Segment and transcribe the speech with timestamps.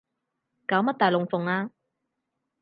[0.65, 1.69] 搞乜大龍鳳啊